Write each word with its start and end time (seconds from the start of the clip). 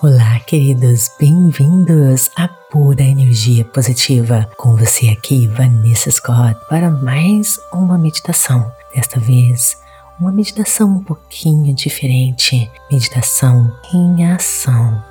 Olá, 0.00 0.38
queridos, 0.46 1.10
bem-vindos 1.18 2.30
à 2.36 2.46
Pura 2.46 3.02
Energia 3.02 3.64
Positiva. 3.64 4.48
Com 4.56 4.76
você 4.76 5.08
aqui, 5.08 5.48
Vanessa 5.48 6.08
Scott, 6.08 6.54
para 6.68 6.88
mais 6.88 7.58
uma 7.72 7.98
meditação. 7.98 8.70
Desta 8.94 9.18
vez, 9.18 9.76
uma 10.20 10.30
meditação 10.30 10.98
um 10.98 11.02
pouquinho 11.02 11.74
diferente 11.74 12.70
meditação 12.88 13.76
em 13.92 14.24
ação. 14.24 15.02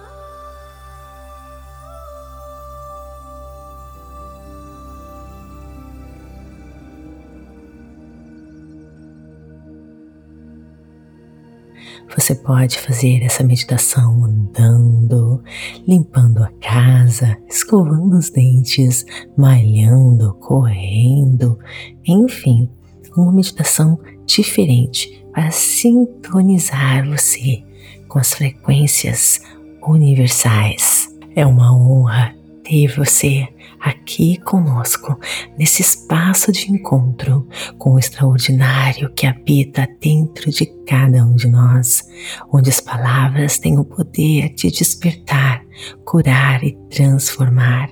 Você 12.28 12.36
pode 12.36 12.78
fazer 12.78 13.24
essa 13.24 13.42
meditação 13.42 14.26
andando, 14.26 15.42
limpando 15.88 16.44
a 16.44 16.52
casa, 16.60 17.38
escovando 17.48 18.18
os 18.18 18.30
dentes, 18.30 19.06
malhando, 19.38 20.34
correndo, 20.34 21.58
enfim, 22.06 22.70
uma 23.16 23.32
meditação 23.32 23.98
diferente 24.26 25.26
para 25.32 25.52
sintonizar 25.52 27.08
você 27.08 27.64
com 28.10 28.20
as 28.20 28.34
frequências 28.34 29.40
universais. 29.82 31.08
É 31.34 31.46
uma 31.46 31.74
honra 31.74 32.36
ter 32.62 32.94
você 32.94 33.48
aqui 33.88 34.38
conosco, 34.38 35.20
nesse 35.58 35.82
espaço 35.82 36.52
de 36.52 36.72
encontro 36.72 37.48
com 37.78 37.94
o 37.94 38.00
extraordinário 38.00 39.12
que 39.14 39.26
habita 39.26 39.88
dentro 40.02 40.52
de 40.52 40.66
cada 40.86 41.26
um 41.26 41.36
de 41.36 41.48
nós, 41.48 42.04
onde 42.52 42.70
as 42.70 42.80
palavras 42.80 43.58
têm 43.58 43.78
o 43.78 43.86
poder 43.86 44.54
de 44.54 44.70
despertar, 44.70 45.64
curar 46.06 46.64
e 46.64 46.78
transformar. 46.90 47.90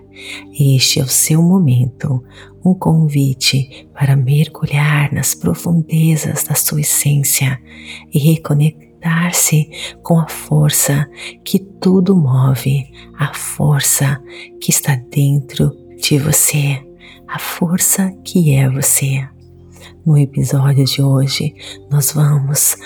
Este 0.57 0.99
é 0.99 1.03
o 1.03 1.07
seu 1.07 1.41
momento, 1.41 2.23
um 2.63 2.73
convite 2.73 3.87
para 3.93 4.15
mergulhar 4.15 5.13
nas 5.13 5.35
profundezas 5.35 6.43
da 6.43 6.55
sua 6.55 6.81
essência 6.81 7.59
e 8.13 8.19
reconectar 8.19 8.85
conectar-se 9.05 9.69
com 10.01 10.19
a 10.19 10.27
força 10.27 11.07
que 11.43 11.59
tudo 11.59 12.15
move, 12.15 12.91
a 13.17 13.33
força 13.33 14.21
que 14.59 14.71
está 14.71 14.95
dentro 14.95 15.84
de 15.97 16.17
você, 16.17 16.81
a 17.27 17.39
força 17.39 18.11
que 18.23 18.53
é 18.53 18.69
você. 18.69 19.27
No 20.05 20.17
episódio 20.17 20.85
de 20.85 21.01
hoje, 21.01 21.55
nós 21.89 22.11
vamos 22.11 22.77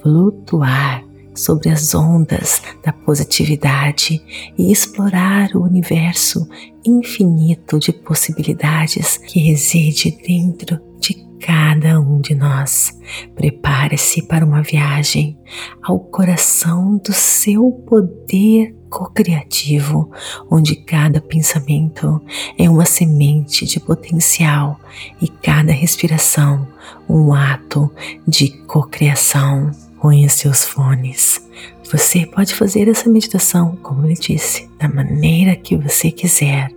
flutuar 0.00 1.04
sobre 1.34 1.70
as 1.70 1.94
ondas 1.94 2.62
da 2.84 2.92
positividade 2.92 4.22
e 4.58 4.70
explorar 4.70 5.50
o 5.54 5.62
universo 5.62 6.46
infinito 6.84 7.78
de 7.78 7.92
possibilidades 7.92 9.16
que 9.16 9.40
reside 9.40 10.10
dentro 10.26 10.78
de 11.00 11.14
cada 11.40 12.00
um 12.00 12.20
de 12.20 12.34
nós. 12.34 12.96
Prepare-se 13.34 14.22
para 14.22 14.44
uma 14.44 14.62
viagem 14.62 15.38
ao 15.82 15.98
coração 15.98 16.98
do 16.98 17.12
seu 17.12 17.70
poder 17.88 18.74
co-criativo, 18.90 20.10
onde 20.50 20.74
cada 20.74 21.20
pensamento 21.20 22.20
é 22.58 22.68
uma 22.68 22.84
semente 22.84 23.64
de 23.64 23.80
potencial 23.80 24.78
e 25.22 25.28
cada 25.28 25.72
respiração 25.72 26.66
um 27.08 27.32
ato 27.32 27.90
de 28.26 28.50
cocriação. 28.66 29.70
Põe 30.00 30.28
seus 30.28 30.64
fones. 30.64 31.46
Você 31.92 32.26
pode 32.26 32.54
fazer 32.54 32.88
essa 32.88 33.08
meditação, 33.08 33.76
como 33.82 34.04
ele 34.06 34.14
disse, 34.14 34.68
da 34.78 34.88
maneira 34.88 35.54
que 35.54 35.76
você 35.76 36.10
quiser. 36.10 36.70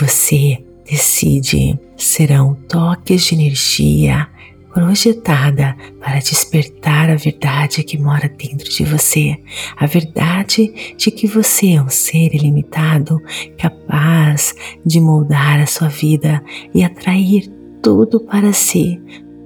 Você 0.00 0.64
decide 0.84 1.78
serão 1.96 2.54
toques 2.68 3.24
de 3.24 3.34
energia 3.34 4.28
projetada 4.72 5.76
para 6.00 6.18
despertar 6.18 7.10
a 7.10 7.16
verdade 7.16 7.82
que 7.82 7.98
mora 7.98 8.28
dentro 8.28 8.68
de 8.70 8.84
você, 8.84 9.36
a 9.76 9.86
verdade 9.86 10.94
de 10.96 11.10
que 11.10 11.26
você 11.26 11.72
é 11.72 11.82
um 11.82 11.88
ser 11.88 12.34
ilimitado, 12.34 13.20
capaz 13.58 14.54
de 14.84 15.00
moldar 15.00 15.60
a 15.60 15.66
sua 15.66 15.88
vida 15.88 16.42
e 16.74 16.84
atrair 16.84 17.50
tudo 17.82 18.20
para 18.20 18.52
si, 18.52 19.00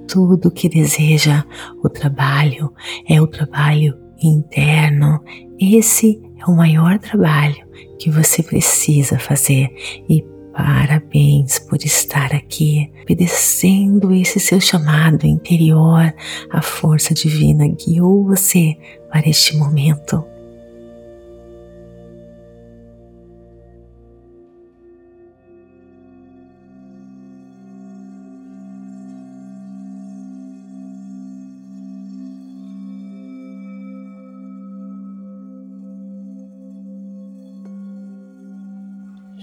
tudo 0.07 0.51
que 0.51 0.69
deseja. 0.69 1.43
O 1.83 1.89
trabalho 1.89 2.71
é 3.07 3.21
o 3.21 3.27
trabalho 3.27 3.97
interno. 4.21 5.21
Esse 5.59 6.21
é 6.39 6.49
o 6.49 6.55
maior 6.55 6.99
trabalho 6.99 7.65
que 7.99 8.09
você 8.09 8.43
precisa 8.43 9.17
fazer 9.17 9.69
e 10.09 10.23
Parabéns 10.55 11.59
por 11.59 11.77
estar 11.83 12.33
aqui, 12.33 12.89
obedecendo 13.03 14.13
esse 14.13 14.39
seu 14.39 14.61
chamado 14.61 15.27
interior. 15.27 16.13
A 16.49 16.61
força 16.61 17.13
divina 17.13 17.67
guiou 17.67 18.23
você 18.23 18.77
para 19.11 19.27
este 19.27 19.57
momento. 19.57 20.23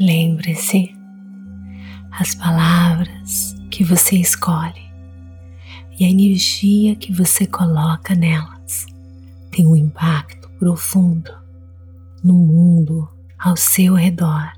Lembre-se 0.00 0.91
as 2.22 2.36
palavras 2.36 3.56
que 3.68 3.82
você 3.82 4.14
escolhe 4.14 4.80
e 5.98 6.04
a 6.04 6.08
energia 6.08 6.94
que 6.94 7.12
você 7.12 7.48
coloca 7.48 8.14
nelas 8.14 8.86
tem 9.50 9.66
um 9.66 9.74
impacto 9.74 10.48
profundo 10.50 11.32
no 12.22 12.34
mundo 12.34 13.08
ao 13.36 13.56
seu 13.56 13.94
redor 13.94 14.52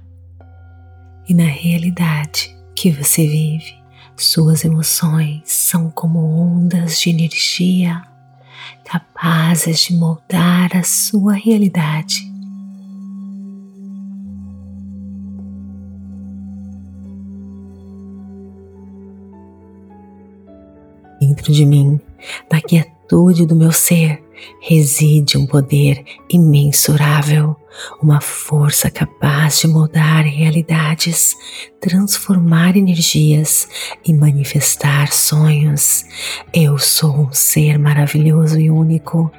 e 1.27 1.33
na 1.33 1.47
realidade 1.47 2.55
que 2.77 2.91
você 2.91 3.27
vive. 3.27 3.83
Suas 4.15 4.63
emoções 4.63 5.41
são 5.47 5.91
como 5.91 6.19
ondas 6.19 7.01
de 7.01 7.09
energia 7.09 8.03
capazes 8.85 9.81
de 9.81 9.95
moldar 9.95 10.77
a 10.77 10.83
sua 10.83 11.33
realidade 11.33 12.31
Dentro 21.45 21.61
de 21.61 21.67
mim, 21.67 22.01
na 22.51 22.59
quietude 22.59 23.45
do 23.45 23.55
meu 23.55 23.71
ser, 23.71 24.19
reside 24.63 25.37
um 25.37 25.47
poder 25.47 26.03
imensurável, 26.27 27.55
uma 28.03 28.19
força 28.19 28.91
capaz 28.91 29.61
de 29.61 29.69
mudar 29.69 30.23
realidades, 30.23 31.37
transformar 31.79 32.79
energias 32.79 33.69
e 34.03 34.15
manifestar 34.15 35.13
sonhos. 35.13 36.07
Eu 36.51 36.79
sou 36.79 37.15
um 37.15 37.31
ser 37.31 37.79
maravilhoso 37.79 38.59
e 38.59 38.71
único. 38.71 39.31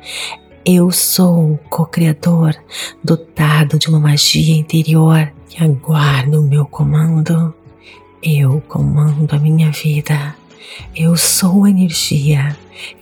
Eu 0.63 0.91
sou 0.91 1.53
um 1.53 1.57
co-criador 1.71 2.55
dotado 3.03 3.79
de 3.79 3.89
uma 3.89 3.99
magia 3.99 4.55
interior 4.55 5.33
que 5.49 5.63
aguarda 5.63 6.39
o 6.39 6.43
meu 6.43 6.67
comando. 6.67 7.51
Eu 8.21 8.61
comando 8.67 9.33
a 9.33 9.39
minha 9.39 9.71
vida. 9.71 10.35
Eu 10.95 11.15
sou 11.17 11.65
a 11.65 11.69
energia 11.69 12.55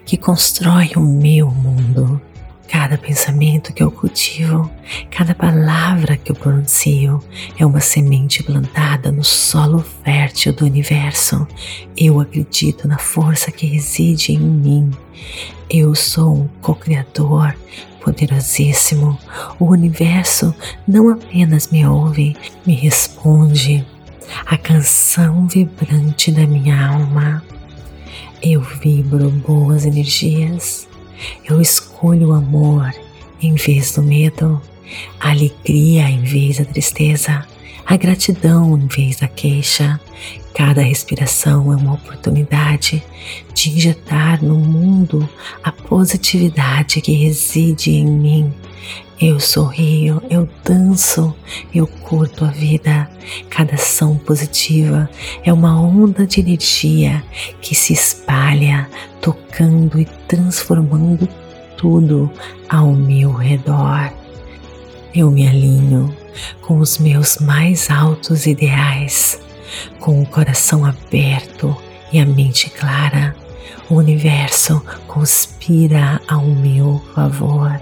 que 0.04 0.16
constrói 0.16 0.90
o 0.96 1.00
meu 1.00 1.50
mundo. 1.50 2.20
Cada 2.68 2.98
pensamento 2.98 3.72
que 3.72 3.82
eu 3.82 3.90
cultivo, 3.90 4.68
cada 5.10 5.34
palavra 5.34 6.16
que 6.16 6.32
eu 6.32 6.36
pronuncio 6.36 7.22
é 7.58 7.64
uma 7.64 7.78
semente 7.78 8.42
plantada 8.42 9.12
no 9.12 9.22
solo 9.22 9.84
fértil 10.02 10.52
do 10.52 10.64
universo. 10.64 11.46
Eu 11.96 12.20
acredito 12.20 12.88
na 12.88 12.98
força 12.98 13.52
que 13.52 13.66
reside 13.66 14.32
em 14.32 14.40
mim. 14.40 14.90
Eu 15.70 15.94
sou 15.94 16.34
um 16.34 16.48
co-criador 16.60 17.54
poderosíssimo. 18.02 19.18
O 19.58 19.66
universo 19.66 20.54
não 20.86 21.10
apenas 21.10 21.68
me 21.68 21.86
ouve, 21.86 22.36
me 22.66 22.74
responde. 22.74 23.86
A 24.46 24.58
canção 24.58 25.46
vibrante 25.46 26.32
da 26.32 26.46
minha 26.46 26.88
alma 26.88 27.42
eu 28.44 28.60
vibro 28.60 29.30
boas 29.30 29.86
energias. 29.86 30.86
Eu 31.48 31.62
escolho 31.62 32.28
o 32.28 32.32
amor 32.34 32.92
em 33.40 33.54
vez 33.54 33.92
do 33.92 34.02
medo, 34.02 34.60
a 35.18 35.30
alegria 35.30 36.10
em 36.10 36.22
vez 36.22 36.58
da 36.58 36.64
tristeza, 36.66 37.46
a 37.86 37.96
gratidão 37.96 38.76
em 38.76 38.86
vez 38.86 39.16
da 39.16 39.28
queixa. 39.28 39.98
Cada 40.54 40.82
respiração 40.82 41.72
é 41.72 41.76
uma 41.76 41.94
oportunidade 41.94 43.02
de 43.54 43.70
injetar 43.70 44.44
no 44.44 44.58
mundo 44.58 45.28
a 45.62 45.72
positividade 45.72 47.00
que 47.00 47.12
reside 47.12 47.92
em 47.92 48.06
mim. 48.06 48.52
Eu 49.20 49.38
sorrio, 49.38 50.20
eu 50.28 50.48
danço, 50.64 51.34
eu 51.72 51.86
curto 51.86 52.44
a 52.44 52.48
vida. 52.48 53.08
Cada 53.48 53.74
ação 53.74 54.18
positiva 54.18 55.08
é 55.44 55.52
uma 55.52 55.80
onda 55.80 56.26
de 56.26 56.40
energia 56.40 57.22
que 57.60 57.74
se 57.74 57.92
espalha, 57.92 58.88
tocando 59.20 60.00
e 60.00 60.04
transformando 60.26 61.28
tudo 61.76 62.30
ao 62.68 62.92
meu 62.92 63.32
redor. 63.32 64.12
Eu 65.14 65.30
me 65.30 65.46
alinho 65.46 66.14
com 66.60 66.78
os 66.78 66.98
meus 66.98 67.38
mais 67.38 67.88
altos 67.90 68.46
ideais, 68.46 69.40
com 70.00 70.20
o 70.20 70.26
coração 70.26 70.84
aberto 70.84 71.74
e 72.12 72.18
a 72.18 72.26
mente 72.26 72.68
clara. 72.68 73.43
O 73.88 73.96
universo 73.96 74.82
conspira 75.06 76.20
ao 76.28 76.44
meu 76.44 77.02
favor. 77.14 77.80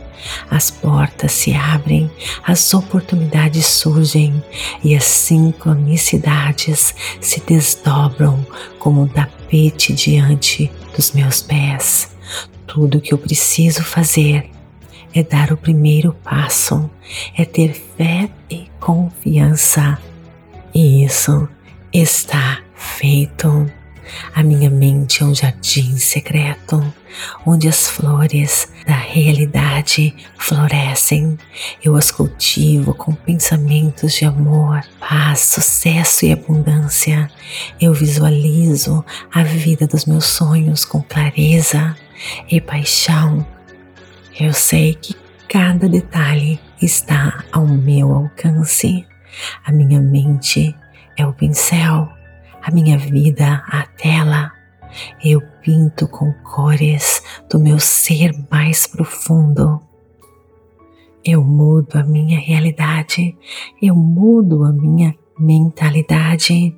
As 0.50 0.70
portas 0.70 1.32
se 1.32 1.52
abrem, 1.52 2.10
as 2.44 2.72
oportunidades 2.74 3.66
surgem 3.66 4.42
e 4.84 4.94
as 4.94 5.04
sincronicidades 5.04 6.94
se 7.20 7.40
desdobram 7.40 8.46
como 8.78 9.02
um 9.02 9.08
tapete 9.08 9.92
diante 9.92 10.70
dos 10.94 11.12
meus 11.12 11.42
pés. 11.42 12.10
Tudo 12.66 13.00
que 13.00 13.12
eu 13.12 13.18
preciso 13.18 13.82
fazer 13.82 14.48
é 15.14 15.22
dar 15.22 15.52
o 15.52 15.56
primeiro 15.56 16.14
passo, 16.24 16.88
é 17.36 17.44
ter 17.44 17.74
fé 17.74 18.30
e 18.48 18.66
confiança. 18.80 19.98
E 20.74 21.04
isso 21.04 21.48
está 21.92 22.60
feito. 22.74 23.70
A 24.34 24.42
minha 24.42 24.70
mente 24.70 25.22
é 25.22 25.26
um 25.26 25.34
jardim 25.34 25.96
secreto, 25.96 26.82
onde 27.46 27.68
as 27.68 27.88
flores 27.88 28.68
da 28.86 28.94
realidade 28.94 30.14
florescem. 30.38 31.38
Eu 31.82 31.96
as 31.96 32.10
cultivo 32.10 32.94
com 32.94 33.14
pensamentos 33.14 34.14
de 34.14 34.24
amor, 34.24 34.80
paz, 34.98 35.40
sucesso 35.40 36.24
e 36.24 36.32
abundância. 36.32 37.30
Eu 37.80 37.92
visualizo 37.92 39.04
a 39.32 39.42
vida 39.42 39.86
dos 39.86 40.06
meus 40.06 40.26
sonhos 40.26 40.84
com 40.84 41.02
clareza 41.02 41.96
e 42.50 42.60
paixão. 42.60 43.46
Eu 44.38 44.52
sei 44.52 44.94
que 44.94 45.14
cada 45.48 45.88
detalhe 45.88 46.58
está 46.80 47.44
ao 47.52 47.66
meu 47.66 48.12
alcance. 48.14 49.06
A 49.64 49.72
minha 49.72 50.00
mente 50.00 50.74
é 51.16 51.26
o 51.26 51.32
pincel 51.32 52.10
a 52.62 52.70
minha 52.70 52.96
vida 52.96 53.62
à 53.66 53.82
tela. 53.82 54.52
Eu 55.22 55.40
pinto 55.62 56.06
com 56.06 56.32
cores 56.44 57.22
do 57.50 57.58
meu 57.58 57.78
ser 57.78 58.32
mais 58.50 58.86
profundo. 58.86 59.80
Eu 61.24 61.42
mudo 61.42 61.96
a 61.96 62.02
minha 62.02 62.38
realidade, 62.38 63.36
eu 63.80 63.94
mudo 63.94 64.64
a 64.64 64.72
minha 64.72 65.14
mentalidade. 65.38 66.76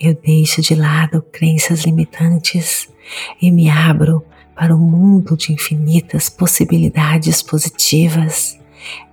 Eu 0.00 0.14
deixo 0.14 0.62
de 0.62 0.74
lado 0.74 1.22
crenças 1.32 1.84
limitantes 1.84 2.88
e 3.40 3.50
me 3.50 3.68
abro 3.68 4.24
para 4.54 4.74
um 4.74 4.80
mundo 4.80 5.36
de 5.36 5.52
infinitas 5.52 6.28
possibilidades 6.28 7.42
positivas. 7.42 8.58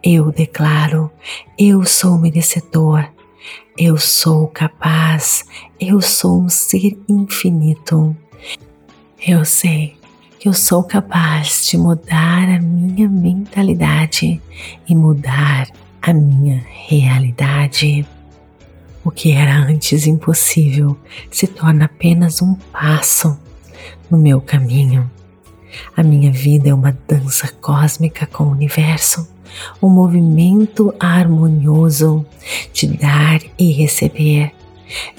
Eu 0.04 0.32
declaro: 0.32 1.12
eu 1.58 1.84
sou 1.84 2.18
merecedor 2.18 3.15
eu 3.78 3.98
sou 3.98 4.48
capaz, 4.48 5.46
eu 5.80 6.02
sou 6.02 6.44
um 6.44 6.50
ser 6.50 6.98
infinito. 7.10 8.16
Eu 9.28 9.44
sei 9.44 9.98
que 10.40 10.48
eu 10.48 10.54
sou 10.54 10.84
capaz 10.84 11.68
de 11.68 11.78
mudar 11.78 12.48
a 12.48 12.60
minha 12.60 13.10
mentalidade 13.10 14.42
e 14.88 14.96
mudar 14.96 15.68
a 16.02 16.14
minha 16.14 16.64
realidade. 16.70 18.08
O 19.04 19.12
que 19.12 19.32
era 19.32 19.56
antes 19.56 20.08
impossível 20.08 20.98
se 21.30 21.46
torna 21.46 21.86
apenas 21.86 22.42
um 22.42 22.56
passo 22.72 23.38
no 24.10 24.18
meu 24.18 24.40
caminho. 24.40 25.10
A 25.98 26.02
minha 26.02 26.32
vida 26.32 26.70
é 26.70 26.74
uma 26.74 26.98
dança 27.08 27.52
cósmica 27.60 28.26
com 28.26 28.46
o 28.46 28.52
universo 28.52 29.35
um 29.82 29.90
movimento 29.90 30.94
harmonioso 31.00 32.26
de 32.74 32.88
dar 32.88 33.42
e 33.58 33.72
receber. 33.72 34.52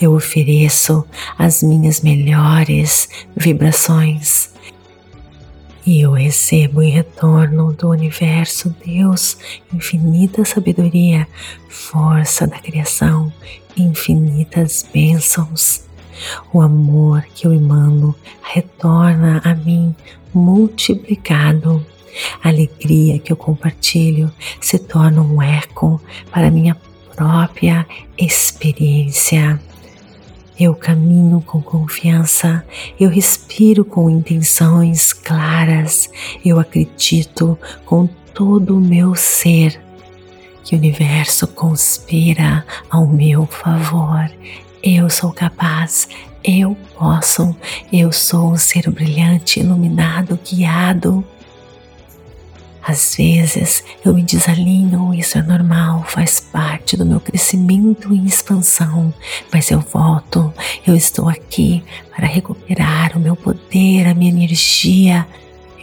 Eu 0.00 0.14
ofereço 0.14 1.04
as 1.38 1.62
minhas 1.62 2.00
melhores 2.00 3.08
vibrações 3.36 4.50
e 5.86 6.00
eu 6.00 6.10
recebo 6.10 6.82
em 6.82 6.90
retorno 6.90 7.72
do 7.72 7.88
universo, 7.90 8.74
Deus, 8.84 9.38
infinita 9.72 10.44
sabedoria, 10.44 11.28
força 11.68 12.44
da 12.44 12.58
criação, 12.58 13.32
infinitas 13.76 14.84
bênçãos. 14.92 15.84
O 16.52 16.60
amor 16.60 17.24
que 17.32 17.46
eu 17.46 17.52
emano 17.52 18.16
retorna 18.42 19.40
a 19.44 19.54
mim 19.54 19.94
multiplicado 20.34 21.86
a 22.43 22.49
alegria 22.49 23.19
que 23.19 23.32
eu 23.32 23.37
compartilho 23.37 24.32
se 24.61 24.79
torna 24.79 25.20
um 25.23 25.41
eco 25.43 26.00
para 26.31 26.50
minha 26.50 26.76
própria 27.14 27.87
experiência. 28.19 29.61
Eu 30.58 30.75
caminho 30.75 31.43
com 31.43 31.61
confiança, 31.61 32.64
eu 32.99 33.11
respiro 33.11 33.85
com 33.85 34.08
intenções 34.08 35.12
claras, 35.12 36.11
eu 36.44 36.58
acredito 36.58 37.58
com 37.85 38.06
todo 38.32 38.76
o 38.76 38.81
meu 38.81 39.14
ser 39.14 39.79
que 40.64 40.75
o 40.75 40.79
universo 40.79 41.47
conspira 41.47 42.64
ao 42.91 43.06
meu 43.06 43.47
favor. 43.47 44.31
Eu 44.82 45.11
sou 45.11 45.31
capaz, 45.31 46.08
eu 46.43 46.76
posso, 46.97 47.55
eu 47.93 48.11
sou 48.11 48.53
um 48.53 48.56
ser 48.56 48.91
brilhante, 48.91 49.61
iluminado, 49.61 50.38
guiado 50.43 51.25
às 52.86 53.16
vezes 53.16 53.82
eu 54.04 54.14
me 54.14 54.22
desalinho, 54.22 55.12
isso 55.12 55.36
é 55.36 55.42
normal, 55.42 56.04
faz 56.06 56.38
parte 56.38 56.96
do 56.96 57.04
meu 57.04 57.18
crescimento 57.18 58.14
e 58.14 58.24
expansão, 58.24 59.12
mas 59.52 59.72
eu 59.72 59.80
volto, 59.80 60.54
eu 60.86 60.94
estou 60.94 61.28
aqui 61.28 61.82
para 62.14 62.28
recuperar 62.28 63.16
o 63.16 63.20
meu 63.20 63.34
poder, 63.34 64.06
a 64.06 64.14
minha 64.14 64.30
energia. 64.30 65.26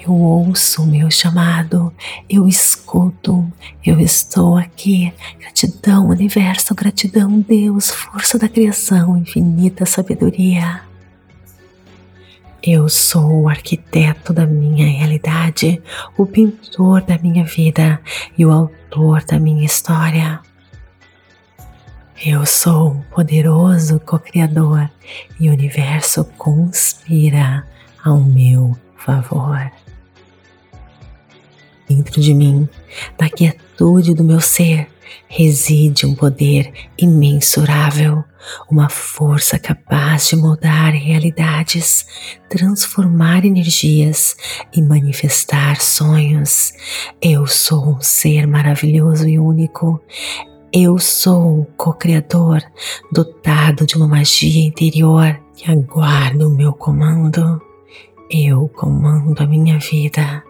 Eu 0.06 0.14
ouço 0.14 0.84
o 0.84 0.86
meu 0.86 1.10
chamado, 1.10 1.94
eu 2.30 2.48
escuto, 2.48 3.46
eu 3.86 4.00
estou 4.02 4.58
aqui. 4.58 5.14
Gratidão, 5.40 6.10
universo, 6.10 6.76
gratidão, 6.76 7.40
Deus, 7.40 7.90
força 7.90 8.38
da 8.38 8.50
criação, 8.50 9.18
infinita 9.18 9.86
sabedoria. 9.86 10.82
Eu 12.66 12.88
sou 12.88 13.42
o 13.42 13.50
arquiteto 13.50 14.32
da 14.32 14.46
minha 14.46 14.88
realidade, 14.88 15.84
o 16.18 16.26
pintor 16.26 17.02
da 17.02 17.18
minha 17.18 17.44
vida 17.44 18.00
e 18.38 18.46
o 18.46 18.52
autor 18.54 19.22
da 19.26 19.38
minha 19.38 19.66
história. 19.66 20.40
Eu 22.26 22.46
sou 22.46 22.92
um 22.92 23.02
poderoso 23.02 24.00
co-criador 24.00 24.90
e 25.38 25.50
o 25.50 25.52
universo 25.52 26.24
conspira 26.38 27.68
ao 28.02 28.22
meu 28.22 28.78
favor. 28.96 29.70
Dentro 31.90 32.22
de 32.22 32.34
mim, 32.34 32.70
na 33.20 33.30
quietude 33.30 34.14
do 34.14 34.24
meu 34.24 34.40
ser, 34.40 34.88
reside 35.28 36.06
um 36.06 36.16
poder 36.16 36.72
imensurável, 36.98 38.24
uma 38.70 38.90
força 38.90 39.58
capaz 39.58 40.28
de 40.28 40.36
mudar 40.36 40.92
realidades, 40.92 42.06
transformar 42.50 43.46
energias 43.46 44.36
e 44.74 44.82
manifestar 44.82 45.82
sonhos. 45.82 46.74
Eu 47.22 47.48
sou 47.48 47.96
um 47.96 48.02
ser 48.02 48.48
maravilhoso 48.48 49.28
e 49.28 49.40
único. 49.40 50.02
Eu 50.72 50.98
sou 50.98 51.60
um 51.60 51.64
co-criador 51.78 52.62
dotado 53.12 53.86
de 53.86 53.96
uma 53.96 54.08
magia 54.08 54.66
interior 54.66 55.40
que 55.56 55.70
aguarda 55.72 56.48
o 56.48 56.52
meu 56.52 56.74
comando. 56.74 57.62
Eu 58.30 58.68
comando 58.70 59.40
a 59.42 59.46
minha 59.46 59.78
vida. 59.78 60.44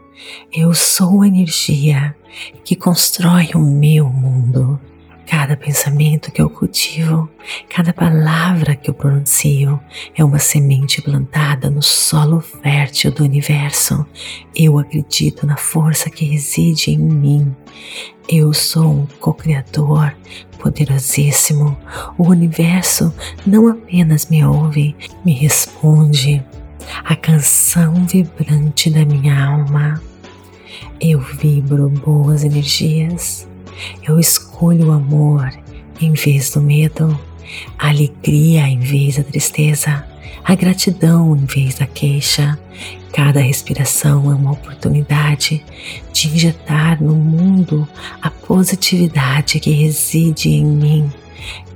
Eu 0.51 0.73
sou 0.73 1.21
a 1.21 1.27
energia 1.27 2.15
que 2.63 2.75
constrói 2.75 3.49
o 3.55 3.59
meu 3.59 4.09
mundo. 4.09 4.79
Cada 5.25 5.55
pensamento 5.55 6.31
que 6.31 6.41
eu 6.41 6.49
cultivo, 6.49 7.29
cada 7.69 7.93
palavra 7.93 8.75
que 8.75 8.89
eu 8.89 8.93
pronuncio 8.93 9.79
é 10.15 10.23
uma 10.23 10.37
semente 10.37 11.01
plantada 11.01 11.69
no 11.69 11.81
solo 11.81 12.41
fértil 12.41 13.11
do 13.11 13.23
universo. 13.23 14.05
Eu 14.53 14.77
acredito 14.77 15.47
na 15.47 15.55
força 15.55 16.09
que 16.09 16.25
reside 16.25 16.91
em 16.91 16.99
mim. 16.99 17.55
Eu 18.27 18.53
sou 18.53 18.85
um 18.85 19.07
co-criador 19.19 20.13
poderosíssimo. 20.59 21.77
O 22.17 22.27
universo 22.29 23.13
não 23.45 23.67
apenas 23.67 24.27
me 24.29 24.45
ouve, 24.45 24.95
me 25.25 25.33
responde. 25.33 26.43
A 27.05 27.15
canção 27.15 28.05
vibrante 28.05 28.89
da 28.89 29.05
minha 29.05 29.45
alma 29.45 30.01
Eu 31.05 31.19
vibro 31.19 31.89
boas 31.89 32.45
energias. 32.45 33.45
Eu 34.07 34.21
escolho 34.21 34.87
o 34.87 34.91
amor 34.93 35.51
em 35.99 36.13
vez 36.13 36.51
do 36.51 36.61
medo, 36.61 37.19
a 37.77 37.89
alegria 37.89 38.65
em 38.69 38.79
vez 38.79 39.17
da 39.17 39.23
tristeza, 39.23 40.07
a 40.45 40.55
gratidão 40.55 41.35
em 41.35 41.43
vez 41.43 41.75
da 41.75 41.85
queixa. 41.85 42.57
Cada 43.11 43.41
respiração 43.41 44.31
é 44.31 44.33
uma 44.33 44.53
oportunidade 44.53 45.61
de 46.13 46.27
injetar 46.29 47.03
no 47.03 47.15
mundo 47.15 47.85
a 48.21 48.29
positividade 48.29 49.59
que 49.59 49.71
reside 49.71 50.51
em 50.51 50.65
mim. 50.65 51.11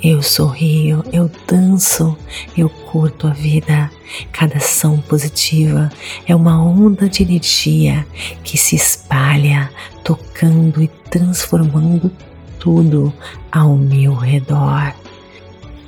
Eu 0.04 0.22
sorrio, 0.22 1.04
eu 1.12 1.30
danço, 1.48 2.16
eu 2.56 2.70
curto 2.70 3.28
a 3.28 3.32
vida. 3.32 3.90
Cada 4.32 4.58
ação 4.58 5.00
positiva 5.02 5.90
é 6.26 6.36
uma 6.36 6.62
onda 6.64 7.10
de 7.10 7.24
energia 7.24 8.06
que 8.44 8.58
se 8.58 8.76
espalha, 8.76 9.70
tocando 10.04 10.82
e 10.82 10.88
transformando 11.10 12.12
tudo 12.60 13.14
ao 13.52 13.76
meu 13.76 14.14
redor. 14.14 14.94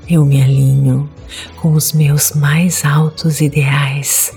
Eu 0.08 0.26
me 0.26 0.42
alinho 0.42 1.10
com 1.58 1.74
os 1.74 1.94
meus 1.94 2.32
mais 2.32 2.84
altos 2.84 3.42
ideais, 3.42 4.34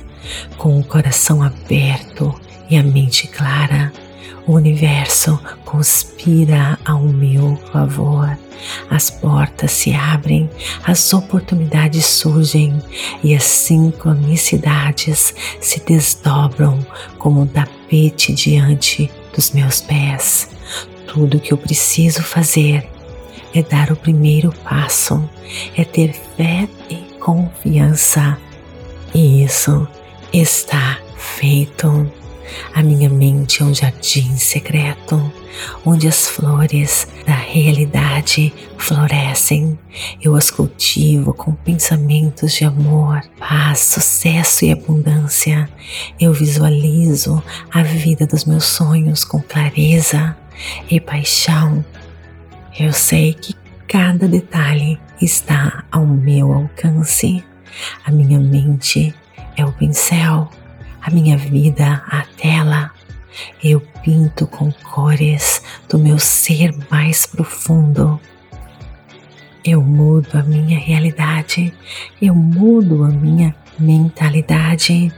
com 0.59 0.79
o 0.79 0.85
coração 0.85 1.43
aberto 1.43 2.35
e 2.69 2.77
a 2.77 2.83
mente 2.83 3.27
clara. 3.27 3.93
O 4.47 4.53
universo 4.55 5.39
conspira 5.65 6.79
ao 6.85 7.01
meu 7.03 7.57
favor. 7.73 8.37
As 8.89 9.11
portas 9.11 9.73
se 9.73 9.93
abrem, 9.93 10.49
as 10.85 11.13
oportunidades 11.13 12.07
surgem 12.07 12.81
e 13.23 13.35
as 13.35 13.45
sincronicidades 13.45 15.35
se 15.61 15.81
desdobram 15.81 16.79
como 17.19 17.43
um 17.43 17.47
tapete 17.47 18.33
diante 18.33 19.11
dos 19.35 19.51
meus 19.51 19.81
pés. 19.81 20.51
Tudo 21.07 21.41
que 21.41 21.53
eu 21.53 21.59
preciso 21.59 22.23
fazer 22.23 22.89
é 23.55 23.63
dar 23.63 23.91
o 23.91 23.97
primeiro 23.97 24.53
passo, 24.65 25.29
é 25.77 25.85
ter 25.85 26.13
fé 26.37 26.69
e 26.89 26.97
confiança. 27.19 28.39
E 29.15 29.45
isso 29.45 29.87
está 30.33 30.99
feito. 31.17 32.22
A 32.75 32.83
minha 32.83 33.09
mente 33.09 33.63
é 33.63 33.65
um 33.65 33.75
jardim 33.75 34.37
secreto, 34.37 35.33
onde 35.85 36.09
as 36.09 36.29
flores 36.29 37.07
da 37.27 37.35
realidade 37.35 38.53
florescem. 38.79 39.79
Eu 40.21 40.35
as 40.35 40.51
cultivo 40.51 41.33
com 41.35 41.53
pensamentos 41.53 42.53
de 42.53 42.65
amor, 42.65 43.23
paz, 43.39 43.81
sucesso 43.81 44.65
e 44.65 44.73
abundância. 44.73 45.69
Eu 46.19 46.33
visualizo 46.33 47.43
a 47.71 47.83
vida 47.83 48.27
dos 48.27 48.45
meus 48.45 48.65
sonhos 48.65 49.25
com 49.25 49.41
clareza 49.41 50.37
e 50.91 51.01
paixão. 51.01 51.85
Eu 52.79 52.93
sei 52.93 53.35
que 53.35 53.55
cada 53.87 54.27
detalhe 54.27 54.99
está 55.21 55.85
ao 55.93 56.07
meu 56.07 56.53
alcance. 56.53 57.45
A 58.05 58.11
minha 58.11 58.39
mente 58.39 59.15
é 59.57 59.65
o 59.65 59.73
pincel, 59.73 60.51
a 61.03 61.11
minha 61.11 61.37
vida 61.37 62.03
a 62.07 62.25
tela. 62.37 62.93
Eu 63.63 63.81
pinto 64.03 64.47
com 64.47 64.71
cores 64.73 65.63
do 65.89 65.99
meu 65.99 66.19
ser 66.19 66.73
mais 66.91 67.27
profundo. 67.27 68.21
Eu 69.65 69.83
mudo 69.83 70.39
a 70.39 70.43
minha 70.43 70.79
realidade, 70.79 71.73
eu 72.21 72.35
mudo 72.35 73.05
a 73.05 73.09
minha 73.09 73.55
mentalidade. 73.79 75.13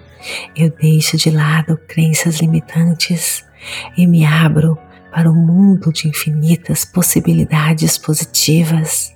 Eu 0.56 0.70
deixo 0.70 1.16
de 1.16 1.30
lado 1.30 1.78
crenças 1.88 2.40
limitantes 2.40 3.44
e 3.96 4.06
me 4.06 4.24
abro 4.24 4.78
para 5.10 5.30
o 5.30 5.34
mundo 5.34 5.92
de 5.92 6.08
infinitas 6.08 6.84
possibilidades 6.84 7.98
positivas. 7.98 9.14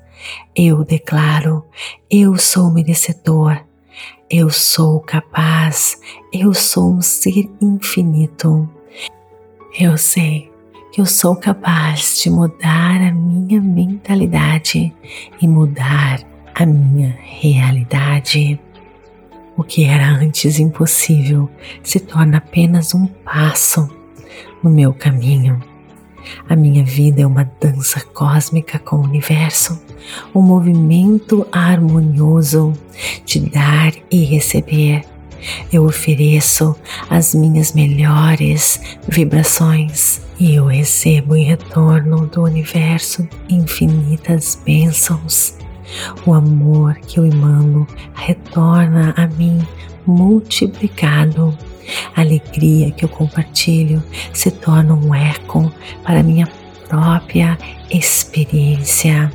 Eu 0.54 0.84
declaro: 0.84 1.64
eu 2.10 2.36
sou 2.36 2.70
merecedor, 2.70 3.60
eu 4.30 4.50
sou 4.50 5.00
capaz, 5.00 6.00
eu 6.32 6.52
sou 6.52 6.92
um 6.92 7.02
ser 7.02 7.48
infinito. 7.60 8.68
Eu 9.78 9.96
sei 9.96 10.50
que 10.92 11.00
eu 11.00 11.06
sou 11.06 11.36
capaz 11.36 12.20
de 12.22 12.30
mudar 12.30 13.00
a 13.00 13.12
minha 13.12 13.60
mentalidade 13.60 14.92
e 15.40 15.48
mudar 15.48 16.20
a 16.54 16.66
minha 16.66 17.16
realidade. 17.22 18.60
O 19.56 19.62
que 19.62 19.84
era 19.84 20.08
antes 20.08 20.58
impossível 20.58 21.48
se 21.82 21.98
torna 22.00 22.38
apenas 22.38 22.94
um 22.94 23.06
passo 23.06 23.88
no 24.62 24.70
meu 24.70 24.92
caminho. 24.92 25.60
Vida 26.88 27.20
é 27.20 27.26
uma 27.26 27.44
dança 27.60 28.00
cósmica 28.00 28.78
com 28.78 28.96
o 28.96 29.04
universo, 29.04 29.78
um 30.34 30.40
movimento 30.40 31.46
harmonioso 31.52 32.72
de 33.26 33.40
dar 33.40 33.92
e 34.10 34.24
receber. 34.24 35.04
Eu 35.70 35.84
ofereço 35.84 36.74
as 37.10 37.34
minhas 37.34 37.74
melhores 37.74 38.80
vibrações 39.06 40.22
e 40.40 40.54
eu 40.54 40.64
recebo 40.64 41.36
em 41.36 41.44
retorno 41.44 42.26
do 42.26 42.42
universo 42.42 43.28
infinitas 43.50 44.58
bênçãos. 44.64 45.58
O 46.24 46.32
amor 46.32 46.94
que 47.06 47.20
eu 47.20 47.26
emano 47.26 47.86
retorna 48.14 49.12
a 49.14 49.26
mim 49.26 49.60
multiplicado 50.06 51.56
a 52.16 52.22
alegria 52.22 52.90
que 52.90 53.04
eu 53.04 53.08
compartilho 53.10 54.02
se 54.32 54.50
torna 54.50 54.94
um 54.94 55.14
eco 55.14 55.70
para 56.02 56.22
minha 56.22 56.46
própria 56.88 57.58
experiência. 57.90 59.30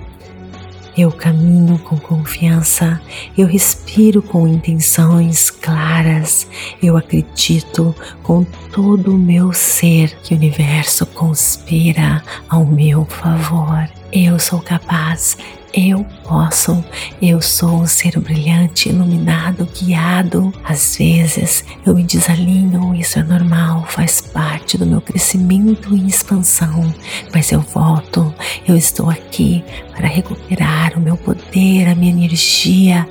Eu 0.95 1.11
caminho 1.11 1.79
com 1.79 1.97
confiança, 1.97 3.01
eu 3.35 3.47
respiro 3.47 4.21
com 4.21 4.47
intenções 4.47 5.49
claras, 5.49 6.47
eu 6.83 6.95
acredito 6.95 7.95
com 8.21 8.43
todo 8.71 9.15
o 9.15 9.17
meu 9.17 9.51
ser 9.51 10.15
que 10.21 10.35
o 10.35 10.37
universo 10.37 11.05
conspira 11.07 12.23
ao 12.47 12.63
meu 12.63 13.05
favor. 13.05 13.89
Eu 14.11 14.37
sou 14.37 14.59
capaz, 14.59 15.35
eu 15.73 16.05
posso, 16.23 16.83
eu 17.19 17.41
sou 17.41 17.81
um 17.81 17.87
ser 17.87 18.19
brilhante, 18.19 18.89
iluminado, 18.89 19.67
guiado. 19.67 20.53
Às 20.63 20.95
vezes 20.97 21.65
eu 21.83 21.95
me 21.95 22.03
desalinho, 22.03 22.93
isso 22.93 23.17
é 23.17 23.23
normal, 23.23 23.83
faz 23.87 24.21
parte 24.21 24.77
do 24.77 24.85
meu 24.85 25.01
crescimento 25.01 25.95
e 25.95 26.07
expansão, 26.07 26.93
mas 27.33 27.51
eu 27.51 27.61
volto, 27.61 28.31
eu 28.67 28.77
estou 28.77 29.09
aqui 29.09 29.63
para 29.95 30.07
recuperar 30.07 30.95
o 30.95 31.01
meu 31.01 31.17
poder, 31.17 31.87
a 31.87 31.95
minha 31.95 32.11
energia. 32.11 33.07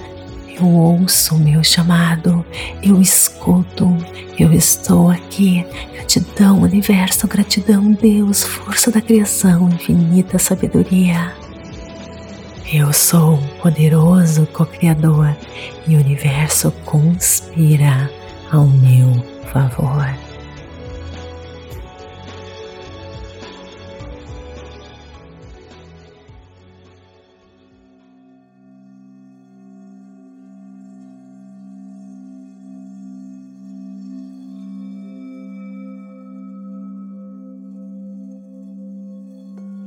Eu 0.54 0.68
ouço 0.68 1.34
o 1.34 1.38
meu 1.38 1.64
chamado, 1.64 2.44
eu 2.82 3.00
escuto, 3.00 3.96
eu 4.38 4.52
estou 4.52 5.10
aqui. 5.10 5.66
Gratidão, 5.94 6.60
universo, 6.60 7.26
gratidão, 7.26 7.92
Deus, 7.92 8.44
força 8.44 8.90
da 8.90 9.00
criação, 9.00 9.68
infinita 9.70 10.38
sabedoria. 10.38 11.34
Eu 12.74 12.90
sou 12.90 13.34
um 13.34 13.46
poderoso 13.58 14.46
co-criador 14.46 15.36
e 15.86 15.94
o 15.94 16.00
universo 16.00 16.72
conspira 16.86 18.10
ao 18.50 18.66
meu 18.66 19.12
favor. 19.52 20.08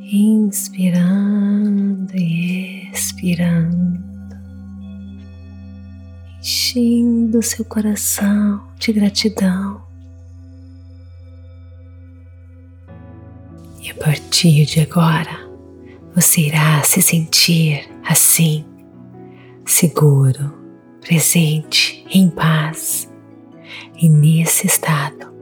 inspirando 0.07 1.64
expirando, 3.25 4.03
enchendo 6.39 7.41
seu 7.41 7.65
coração 7.65 8.61
de 8.77 8.93
gratidão. 8.93 9.81
E 13.81 13.89
a 13.89 13.95
partir 13.95 14.65
de 14.65 14.81
agora, 14.81 15.49
você 16.13 16.41
irá 16.41 16.83
se 16.83 17.01
sentir 17.01 17.89
assim, 18.07 18.63
seguro, 19.65 20.53
presente, 21.01 22.05
em 22.11 22.29
paz. 22.29 23.11
E 23.99 24.07
nesse 24.07 24.67
estado, 24.67 25.33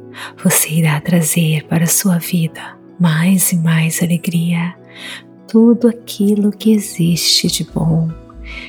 você 0.41 0.69
irá 0.69 1.01
trazer 1.01 1.65
para 1.67 1.83
a 1.83 1.87
sua 1.87 2.17
vida 2.17 2.79
mais 2.99 3.51
e 3.51 3.57
mais 3.57 4.01
alegria, 4.01 4.73
tudo 5.53 5.88
aquilo 5.88 6.51
que 6.51 6.72
existe 6.72 7.45
de 7.45 7.63
bom, 7.63 8.10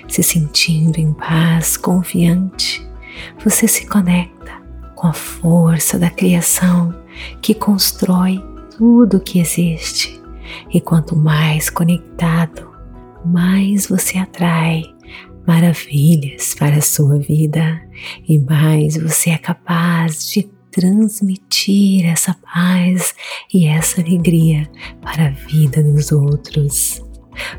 se 0.06 0.22
sentindo 0.22 0.98
em 0.98 1.14
paz, 1.14 1.78
confiante, 1.78 2.86
você 3.42 3.66
se 3.66 3.86
conecta 3.86 4.52
com 4.94 5.06
a 5.06 5.14
força 5.14 5.98
da 5.98 6.10
criação 6.10 6.94
que 7.40 7.54
constrói 7.54 8.38
tudo 8.76 9.18
que 9.18 9.38
existe. 9.38 10.20
E 10.74 10.78
quanto 10.78 11.16
mais 11.16 11.70
conectado, 11.70 12.70
mais 13.24 13.86
você 13.86 14.18
atrai 14.18 14.82
maravilhas 15.46 16.54
para 16.54 16.76
a 16.76 16.82
sua 16.82 17.18
vida 17.18 17.80
e 18.28 18.38
mais 18.38 18.98
você 18.98 19.30
é 19.30 19.38
capaz 19.38 20.28
de 20.28 20.50
transmitir 20.74 22.04
essa 22.06 22.34
paz 22.34 23.14
e 23.52 23.66
essa 23.66 24.00
alegria 24.00 24.68
para 25.00 25.26
a 25.26 25.30
vida 25.30 25.82
dos 25.82 26.10
outros. 26.10 27.00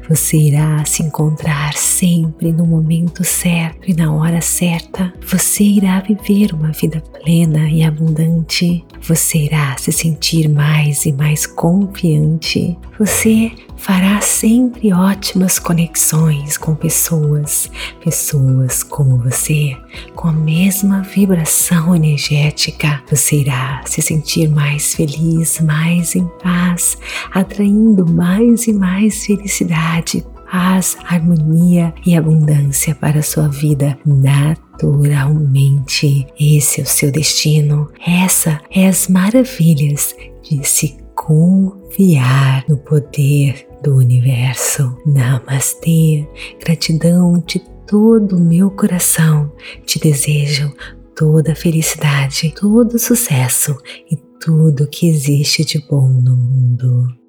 Você 0.07 0.38
irá 0.38 0.84
se 0.86 1.03
encontrar 1.03 1.74
sempre 1.74 2.51
no 2.51 2.65
momento 2.65 3.24
certo 3.24 3.89
e 3.89 3.93
na 3.93 4.13
hora 4.13 4.41
certa. 4.41 5.13
Você 5.27 5.63
irá 5.63 6.00
viver 6.00 6.53
uma 6.53 6.72
vida 6.72 7.01
plena 7.01 7.69
e 7.69 7.84
abundante. 7.84 8.86
Você 9.01 9.39
irá 9.39 9.75
se 9.77 9.91
sentir 9.91 10.48
mais 10.48 11.05
e 11.05 11.12
mais 11.12 11.45
confiante. 11.45 12.77
Você 12.98 13.51
fará 13.86 14.20
sempre 14.20 14.92
ótimas 14.92 15.60
conexões 15.60 16.58
com 16.58 16.74
pessoas, 16.74 17.70
pessoas 18.04 18.82
como 18.82 19.20
você, 19.20 19.77
com 20.15 20.27
a 20.27 20.32
mesma 20.32 21.04
vibração 21.04 21.96
energética. 21.96 23.04
Você 23.08 23.42
irá 23.42 23.84
se 23.86 24.01
sentir 24.01 24.50
mais 24.50 24.96
feliz, 24.96 25.60
mais 25.60 26.15
em 26.15 26.25
paz, 26.42 26.98
atraindo 27.32 28.12
mais 28.12 28.65
e 28.65 28.74
mais 28.74 29.24
felicidade, 29.24 30.25
paz, 30.51 30.98
harmonia 31.08 31.94
e 32.04 32.18
abundância 32.18 32.96
para 32.96 33.20
a 33.20 33.24
sua 33.24 33.48
vida 33.48 33.96
naturalmente. 34.04 36.25
Esse 36.39 36.82
é 36.82 36.84
o 36.84 36.88
seu 36.88 37.12
destino. 37.12 37.92
Essa 38.04 38.60
é 38.72 38.88
as 38.88 39.08
maravilhas 39.08 40.15
de 40.42 40.68
se 40.68 40.98
confiar 41.13 42.65
no 42.68 42.77
poder 42.77 43.75
do 43.86 43.96
universo. 43.96 44.98
Namastê, 45.06 46.27
gratidão 46.60 47.38
de 47.46 47.60
todo 47.86 48.36
o 48.36 48.39
meu 48.39 48.72
coração. 48.72 49.51
Te 49.86 50.00
desejo 50.00 50.74
toda 51.15 51.56
felicidade, 51.56 52.54
todo 52.60 52.98
sucesso 52.98 53.77
e 54.12 54.18
tudo 54.44 54.88
que 54.88 55.08
existe 55.08 55.63
de 55.63 55.80
bom 55.88 56.10
no 56.10 56.36
mundo. 56.36 57.25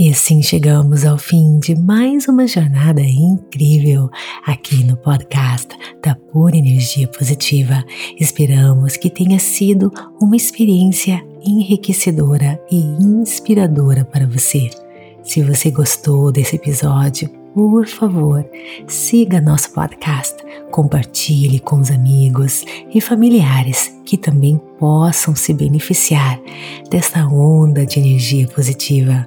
E 0.00 0.08
assim 0.08 0.40
chegamos 0.40 1.04
ao 1.04 1.18
fim 1.18 1.58
de 1.58 1.78
mais 1.78 2.26
uma 2.26 2.46
jornada 2.46 3.02
incrível 3.02 4.08
aqui 4.46 4.82
no 4.82 4.96
podcast 4.96 5.68
da 6.02 6.14
Pura 6.14 6.56
Energia 6.56 7.06
Positiva. 7.06 7.84
Esperamos 8.18 8.96
que 8.96 9.10
tenha 9.10 9.38
sido 9.38 9.92
uma 10.18 10.36
experiência 10.36 11.22
enriquecedora 11.44 12.58
e 12.72 12.78
inspiradora 12.78 14.02
para 14.02 14.26
você. 14.26 14.70
Se 15.22 15.42
você 15.42 15.70
gostou 15.70 16.32
desse 16.32 16.56
episódio, 16.56 17.28
por 17.52 17.86
favor, 17.86 18.42
siga 18.86 19.38
nosso 19.38 19.70
podcast, 19.74 20.36
compartilhe 20.70 21.60
com 21.60 21.76
os 21.78 21.90
amigos 21.90 22.64
e 22.94 23.02
familiares 23.02 23.94
que 24.06 24.16
também 24.16 24.58
possam 24.78 25.36
se 25.36 25.52
beneficiar 25.52 26.40
desta 26.90 27.26
onda 27.26 27.84
de 27.84 28.00
energia 28.00 28.48
positiva. 28.48 29.26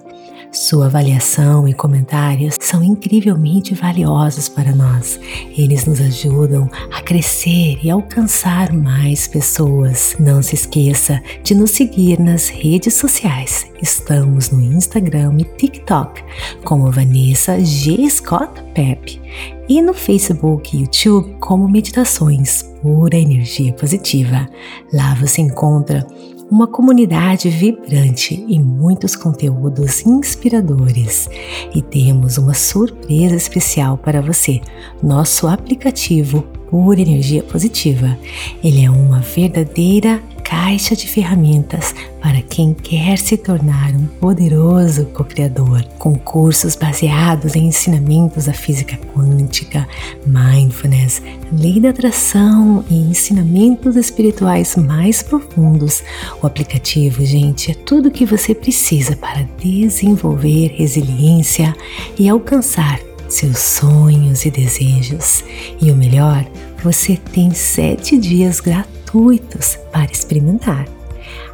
Sua 0.53 0.85
avaliação 0.85 1.67
e 1.67 1.73
comentários 1.73 2.59
são 2.61 2.83
incrivelmente 2.83 3.73
valiosos 3.73 4.47
para 4.47 4.71
nós. 4.71 5.19
Eles 5.57 5.87
nos 5.87 5.99
ajudam 5.99 6.69
a 6.91 7.01
crescer 7.01 7.79
e 7.83 7.89
alcançar 7.89 8.71
mais 8.71 9.27
pessoas. 9.27 10.15
Não 10.19 10.43
se 10.43 10.53
esqueça 10.53 11.19
de 11.43 11.55
nos 11.55 11.71
seguir 11.71 12.19
nas 12.19 12.49
redes 12.49 12.93
sociais. 12.93 13.65
Estamos 13.81 14.51
no 14.51 14.61
Instagram 14.61 15.37
e 15.39 15.43
TikTok 15.43 16.23
como 16.63 16.91
Vanessa 16.91 17.59
G. 17.59 18.07
Scott 18.07 18.61
Pep 18.75 19.19
e 19.67 19.81
no 19.81 19.93
Facebook 19.95 20.77
e 20.77 20.81
YouTube 20.81 21.35
como 21.39 21.67
Meditações 21.67 22.61
Pura 22.79 23.17
Energia 23.17 23.73
Positiva. 23.73 24.47
Lá 24.93 25.15
você 25.15 25.41
encontra 25.41 26.05
uma 26.49 26.67
comunidade 26.67 27.49
vibrante 27.49 28.45
e 28.47 28.59
muitos 28.59 29.15
conteúdos 29.15 30.05
inspiradores. 30.05 31.29
E 31.73 31.81
temos 31.81 32.37
uma 32.37 32.53
surpresa 32.53 33.35
especial 33.35 33.97
para 33.97 34.21
você: 34.21 34.61
nosso 35.01 35.47
aplicativo 35.47 36.41
Pura 36.69 37.01
Energia 37.01 37.43
Positiva. 37.43 38.17
Ele 38.63 38.83
é 38.83 38.89
uma 38.89 39.19
verdadeira 39.19 40.21
caixa 40.43 40.95
de 40.95 41.07
ferramentas 41.07 41.95
para 42.21 42.41
quem 42.41 42.73
quer 42.73 43.17
se 43.17 43.37
tornar 43.37 43.91
um 43.95 44.05
poderoso 44.05 45.05
co-criador, 45.05 45.83
com 45.97 46.15
cursos 46.15 46.75
baseados 46.75 47.55
em 47.55 47.67
ensinamentos 47.67 48.45
da 48.45 48.53
física 48.53 48.97
quântica, 49.13 49.87
mindfulness, 50.25 51.21
lei 51.51 51.79
da 51.79 51.89
atração 51.89 52.83
e 52.89 52.95
ensinamentos 52.95 53.95
espirituais 53.95 54.75
mais 54.75 55.21
profundos. 55.23 56.03
O 56.41 56.47
aplicativo, 56.47 57.25
gente, 57.25 57.71
é 57.71 57.73
tudo 57.73 58.09
o 58.09 58.11
que 58.11 58.25
você 58.25 58.53
precisa 58.53 59.15
para 59.15 59.47
desenvolver 59.57 60.73
resiliência 60.75 61.75
e 62.17 62.29
alcançar 62.29 62.99
seus 63.29 63.57
sonhos 63.57 64.45
e 64.45 64.51
desejos. 64.51 65.43
E 65.81 65.91
o 65.91 65.95
melhor, 65.95 66.45
você 66.83 67.17
tem 67.17 67.51
sete 67.51 68.17
dias 68.17 68.59
gratuitos 68.59 69.02
gratuitos 69.13 69.77
para 69.91 70.11
experimentar. 70.11 70.87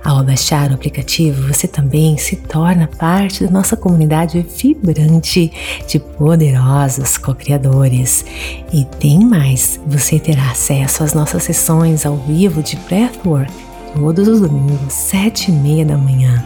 Ao 0.04 0.24
baixar 0.24 0.72
o 0.72 0.76
aplicativo, 0.76 1.54
você 1.54 1.67
também 1.67 2.17
se 2.17 2.38
torna 2.38 2.88
parte 2.88 3.43
da 3.43 3.52
nossa 3.52 3.76
comunidade 3.76 4.45
vibrante 4.58 5.52
de 5.86 6.00
poderosos 6.00 7.17
co-criadores. 7.17 8.26
E 8.72 8.86
tem 8.86 9.19
mais: 9.26 9.80
você 9.86 10.17
terá 10.17 10.52
acesso 10.52 11.04
às 11.04 11.13
nossas 11.13 11.43
sessões 11.43 12.06
ao 12.06 12.15
vivo 12.15 12.63
de 12.63 12.78
Breathwork 12.78 13.52
todos 13.93 14.28
os 14.28 14.39
domingos, 14.39 14.93
sete 14.93 15.52
e 15.52 15.54
meia 15.54 15.86
da 15.86 15.98
manhã. 15.98 16.43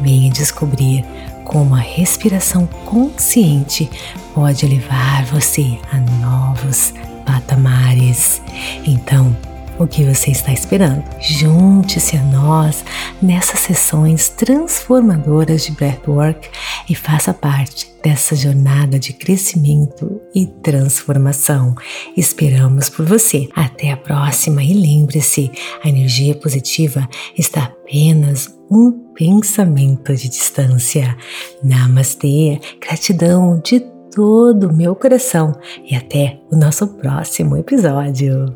Venha 0.00 0.30
descobrir 0.30 1.04
como 1.44 1.74
a 1.74 1.80
respiração 1.80 2.66
consciente 2.84 3.88
pode 4.34 4.66
levar 4.66 5.24
você 5.26 5.78
a 5.92 5.98
novos 6.20 6.92
patamares. 7.24 8.42
Então, 8.84 9.36
o 9.78 9.86
que 9.86 10.04
você 10.04 10.30
está 10.30 10.52
esperando? 10.52 11.04
Junte-se 11.20 12.16
a 12.16 12.22
nós 12.22 12.84
nessas 13.22 13.60
sessões 13.60 14.28
transformadoras 14.28 15.64
de 15.64 15.72
Breathwork 15.72 16.48
e 16.88 16.94
faça 16.94 17.32
parte 17.32 17.90
dessa 18.02 18.34
jornada 18.34 18.98
de 18.98 19.12
crescimento 19.12 20.20
e 20.34 20.46
transformação. 20.46 21.74
Esperamos 22.16 22.88
por 22.88 23.06
você. 23.06 23.48
Até 23.54 23.92
a 23.92 23.96
próxima 23.96 24.62
e 24.62 24.72
lembre-se, 24.72 25.50
a 25.82 25.88
energia 25.88 26.34
positiva 26.34 27.08
está 27.36 27.64
apenas 27.64 28.54
um 28.70 28.92
pensamento 29.14 30.14
de 30.14 30.28
distância. 30.28 31.16
Namastê, 31.62 32.60
gratidão 32.80 33.60
de 33.64 33.80
todo 34.14 34.68
o 34.68 34.76
meu 34.76 34.94
coração 34.94 35.52
e 35.84 35.94
até 35.94 36.40
o 36.50 36.56
nosso 36.56 36.86
próximo 36.88 37.56
episódio. 37.56 38.46